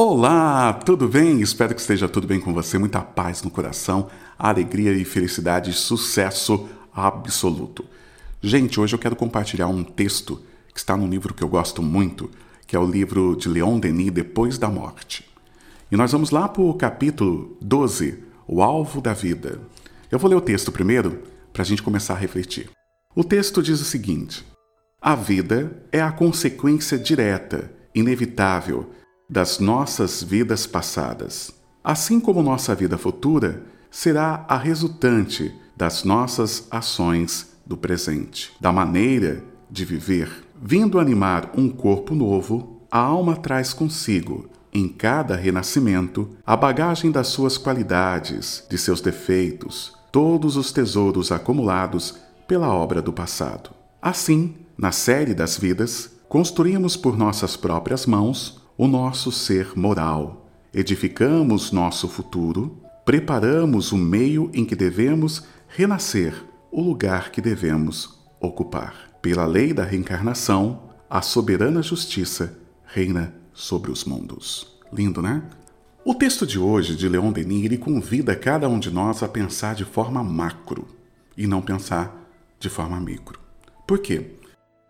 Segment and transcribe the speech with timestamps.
[0.00, 1.40] Olá, tudo bem?
[1.40, 2.78] Espero que esteja tudo bem com você.
[2.78, 7.84] Muita paz no coração, alegria e felicidade, sucesso absoluto.
[8.40, 10.40] Gente, hoje eu quero compartilhar um texto
[10.72, 12.30] que está num livro que eu gosto muito,
[12.64, 15.28] que é o livro de Leon Denis, Depois da Morte.
[15.90, 19.60] E nós vamos lá para o capítulo 12, O Alvo da Vida.
[20.12, 22.70] Eu vou ler o texto primeiro para a gente começar a refletir.
[23.16, 24.46] O texto diz o seguinte:
[25.02, 28.92] A vida é a consequência direta, inevitável,
[29.28, 31.52] das nossas vidas passadas,
[31.84, 39.44] assim como nossa vida futura será a resultante das nossas ações do presente, da maneira
[39.70, 40.44] de viver.
[40.60, 47.28] Vindo animar um corpo novo, a alma traz consigo, em cada renascimento, a bagagem das
[47.28, 53.70] suas qualidades, de seus defeitos, todos os tesouros acumulados pela obra do passado.
[54.00, 61.72] Assim, na série das vidas, construímos por nossas próprias mãos o nosso ser moral, edificamos
[61.72, 66.32] nosso futuro, preparamos o meio em que devemos renascer,
[66.70, 69.10] o lugar que devemos ocupar.
[69.20, 72.56] Pela lei da reencarnação, a soberana justiça
[72.86, 74.78] reina sobre os mundos.
[74.92, 75.42] Lindo, né?
[76.04, 79.84] O texto de hoje de Leon Denis convida cada um de nós a pensar de
[79.84, 80.86] forma macro
[81.36, 83.40] e não pensar de forma micro.
[83.84, 84.38] Por quê?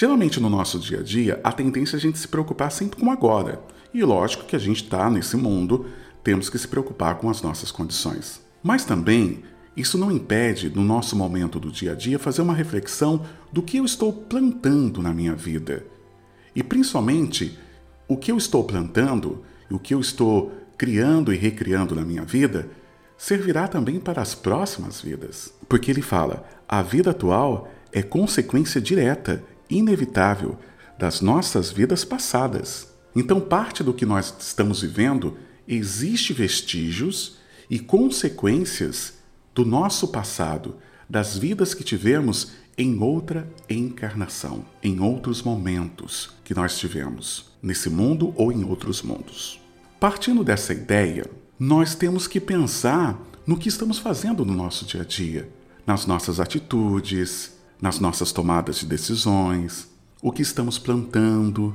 [0.00, 3.10] Geralmente no nosso dia a dia, a tendência é a gente se preocupar sempre com
[3.10, 3.60] agora.
[3.92, 5.88] E lógico que a gente está nesse mundo,
[6.24, 8.40] temos que se preocupar com as nossas condições.
[8.62, 9.42] Mas também,
[9.76, 13.76] isso não impede, no nosso momento do dia a dia, fazer uma reflexão do que
[13.76, 15.84] eu estou plantando na minha vida.
[16.56, 17.58] E principalmente,
[18.08, 22.70] o que eu estou plantando o que eu estou criando e recriando na minha vida
[23.18, 25.52] servirá também para as próximas vidas.
[25.68, 30.58] Porque ele fala: a vida atual é consequência direta inevitável
[30.98, 32.88] das nossas vidas passadas.
[33.14, 39.14] Então, parte do que nós estamos vivendo existe vestígios e consequências
[39.54, 40.76] do nosso passado,
[41.08, 48.32] das vidas que tivemos em outra encarnação, em outros momentos que nós tivemos, nesse mundo
[48.36, 49.60] ou em outros mundos.
[49.98, 51.28] Partindo dessa ideia,
[51.58, 55.48] nós temos que pensar no que estamos fazendo no nosso dia a dia,
[55.86, 59.88] nas nossas atitudes, nas nossas tomadas de decisões,
[60.22, 61.74] o que estamos plantando,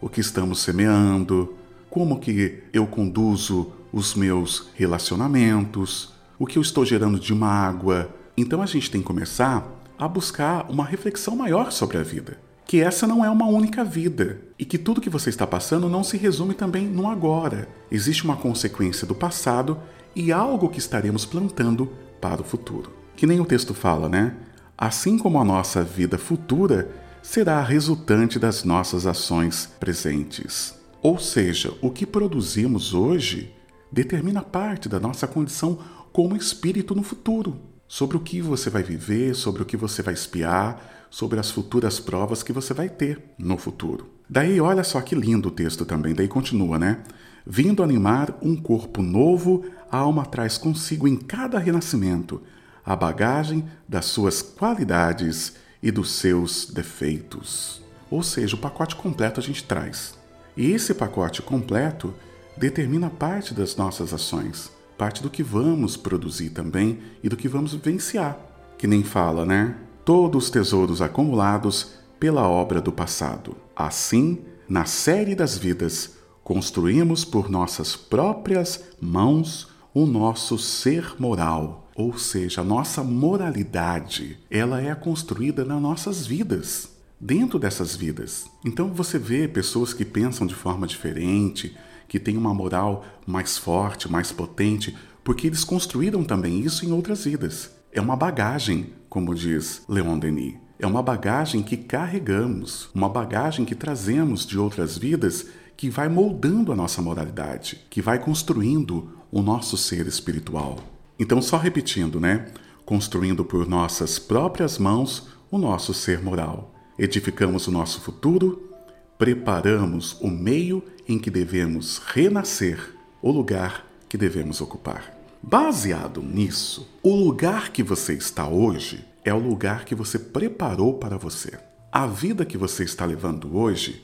[0.00, 1.54] o que estamos semeando,
[1.88, 8.10] como que eu conduzo os meus relacionamentos, o que eu estou gerando de mágoa.
[8.36, 9.64] Então a gente tem que começar
[9.96, 12.36] a buscar uma reflexão maior sobre a vida.
[12.66, 16.02] Que essa não é uma única vida e que tudo que você está passando não
[16.02, 17.68] se resume também no agora.
[17.90, 19.78] Existe uma consequência do passado
[20.16, 21.90] e algo que estaremos plantando
[22.20, 22.90] para o futuro.
[23.14, 24.34] Que nem o texto fala, né?
[24.76, 26.90] Assim como a nossa vida futura
[27.22, 30.74] será resultante das nossas ações presentes.
[31.02, 33.52] Ou seja, o que produzimos hoje
[33.90, 35.78] determina parte da nossa condição
[36.12, 40.14] como espírito no futuro, sobre o que você vai viver, sobre o que você vai
[40.14, 44.10] espiar, sobre as futuras provas que você vai ter no futuro.
[44.28, 47.02] Daí, olha só que lindo o texto também, daí continua, né?
[47.46, 52.42] Vindo animar um corpo novo, a alma traz consigo em cada renascimento
[52.84, 57.82] a bagagem das suas qualidades e dos seus defeitos.
[58.10, 60.14] Ou seja, o pacote completo a gente traz.
[60.56, 62.14] E esse pacote completo
[62.56, 67.72] determina parte das nossas ações, parte do que vamos produzir também e do que vamos
[67.74, 68.38] vivenciar.
[68.78, 69.76] Que nem fala, né?
[70.04, 73.56] Todos os tesouros acumulados pela obra do passado.
[73.74, 82.18] Assim, na série das vidas, construímos por nossas próprias mãos o nosso ser moral ou
[82.18, 86.90] seja, a nossa moralidade, ela é construída nas nossas vidas,
[87.20, 88.46] dentro dessas vidas.
[88.64, 91.76] Então você vê pessoas que pensam de forma diferente,
[92.08, 97.24] que têm uma moral mais forte, mais potente, porque eles construíram também isso em outras
[97.24, 97.70] vidas.
[97.92, 100.56] É uma bagagem, como diz Leon Denis.
[100.78, 105.46] É uma bagagem que carregamos, uma bagagem que trazemos de outras vidas
[105.76, 110.93] que vai moldando a nossa moralidade, que vai construindo o nosso ser espiritual.
[111.18, 112.46] Então, só repetindo, né?
[112.84, 116.74] Construindo por nossas próprias mãos o nosso ser moral.
[116.98, 118.68] Edificamos o nosso futuro,
[119.16, 125.16] preparamos o meio em que devemos renascer, o lugar que devemos ocupar.
[125.40, 131.16] Baseado nisso, o lugar que você está hoje é o lugar que você preparou para
[131.16, 131.58] você.
[131.92, 134.02] A vida que você está levando hoje,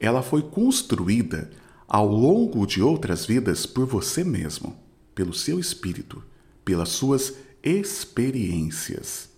[0.00, 1.48] ela foi construída
[1.86, 4.76] ao longo de outras vidas por você mesmo,
[5.14, 6.24] pelo seu espírito
[6.64, 9.30] pelas suas experiências.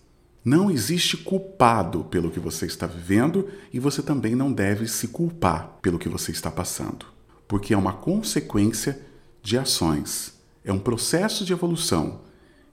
[0.43, 5.77] Não existe culpado pelo que você está vivendo e você também não deve se culpar
[5.81, 7.05] pelo que você está passando.
[7.47, 8.99] porque é uma consequência
[9.43, 10.33] de ações,
[10.63, 12.21] é um processo de evolução.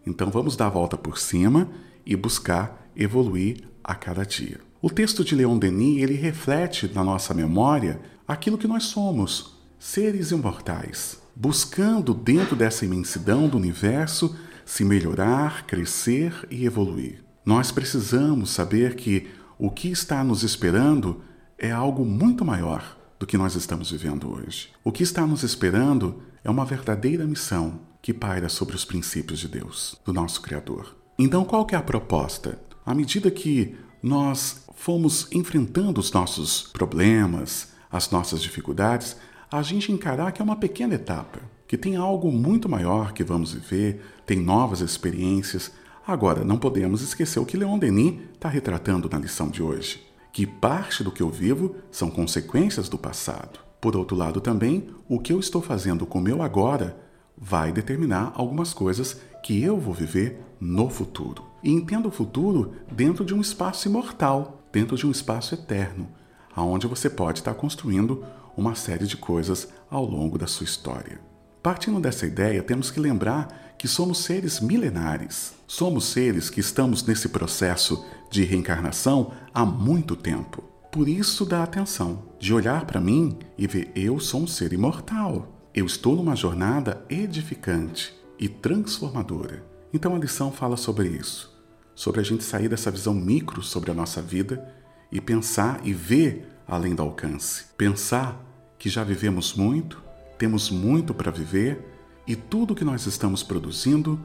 [0.06, 1.68] Então vamos dar a volta por cima
[2.06, 4.58] e buscar evoluir a cada dia.
[4.80, 10.30] O texto de Leon Denis, ele reflete na nossa memória aquilo que nós somos, seres
[10.30, 17.24] imortais, buscando dentro dessa imensidão do universo se melhorar, crescer e evoluir.
[17.46, 19.26] Nós precisamos saber que
[19.58, 21.22] o que está nos esperando
[21.56, 24.68] é algo muito maior do que nós estamos vivendo hoje.
[24.84, 29.48] O que está nos esperando é uma verdadeira missão que paira sobre os princípios de
[29.48, 30.94] Deus, do nosso Criador.
[31.18, 32.60] Então, qual que é a proposta?
[32.84, 39.16] À medida que nós fomos enfrentando os nossos problemas, as nossas dificuldades,
[39.50, 43.52] a gente encarar que é uma pequena etapa, que tem algo muito maior que vamos
[43.52, 45.72] viver, tem novas experiências.
[46.06, 50.46] Agora, não podemos esquecer o que Leon Denis está retratando na lição de hoje, que
[50.46, 53.58] parte do que eu vivo são consequências do passado.
[53.80, 56.96] Por outro lado, também, o que eu estou fazendo com o meu agora
[57.36, 61.44] vai determinar algumas coisas que eu vou viver no futuro.
[61.62, 66.08] E entenda o futuro dentro de um espaço imortal, dentro de um espaço eterno,
[66.54, 68.22] aonde você pode estar construindo
[68.56, 71.20] uma série de coisas ao longo da sua história.
[71.62, 75.54] Partindo dessa ideia, temos que lembrar que somos seres milenares.
[75.66, 80.64] Somos seres que estamos nesse processo de reencarnação há muito tempo.
[80.90, 85.48] Por isso, dá atenção de olhar para mim e ver eu sou um ser imortal.
[85.74, 89.64] Eu estou numa jornada edificante e transformadora.
[89.92, 91.60] Então a lição fala sobre isso
[92.00, 94.66] sobre a gente sair dessa visão micro sobre a nossa vida
[95.12, 97.64] e pensar e ver além do alcance.
[97.76, 98.40] Pensar
[98.78, 100.00] que já vivemos muito,
[100.38, 101.84] temos muito para viver
[102.26, 104.18] e tudo que nós estamos produzindo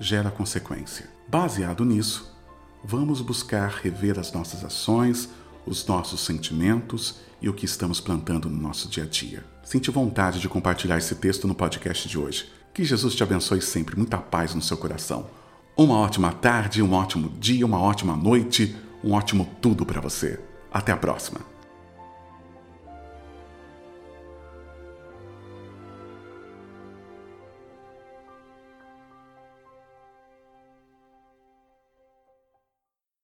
[0.00, 1.08] gera consequência.
[1.28, 2.36] Baseado nisso,
[2.84, 5.28] vamos buscar rever as nossas ações,
[5.64, 9.44] os nossos sentimentos e o que estamos plantando no nosso dia a dia.
[9.62, 12.50] Sente vontade de compartilhar esse texto no podcast de hoje.
[12.74, 15.30] Que Jesus te abençoe sempre, muita paz no seu coração.
[15.76, 20.40] Uma ótima tarde, um ótimo dia, uma ótima noite, um ótimo tudo para você.
[20.72, 21.51] Até a próxima.